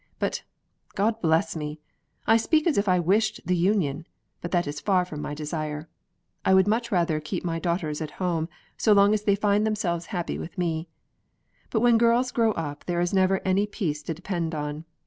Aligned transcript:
But, 0.17 0.41
God 0.95 1.21
bless 1.21 1.55
me! 1.55 1.79
I 2.25 2.35
speak 2.35 2.65
as 2.65 2.75
if 2.75 2.89
I 2.89 2.99
wished 2.99 3.39
the 3.45 3.55
union, 3.55 4.07
but 4.41 4.49
that 4.49 4.65
is 4.65 4.79
far 4.81 5.05
from 5.05 5.21
my 5.21 5.35
desire: 5.35 5.87
I 6.43 6.55
would 6.55 6.67
much 6.67 6.91
rather 6.91 7.19
keep 7.19 7.45
my 7.45 7.59
daughters 7.59 8.01
at 8.01 8.09
home, 8.17 8.49
so 8.77 8.93
long 8.93 9.13
as 9.13 9.21
they 9.25 9.35
find 9.35 9.63
themselves 9.63 10.07
happy 10.07 10.39
with 10.39 10.57
me; 10.57 10.87
but 11.69 11.81
when 11.81 11.99
girls 11.99 12.31
grow 12.31 12.51
up, 12.53 12.85
there 12.85 12.99
is 12.99 13.13
never 13.13 13.41
any 13.45 13.67
peace 13.67 14.01
to 14.01 14.15
depend 14.15 14.55
on. 14.55 14.85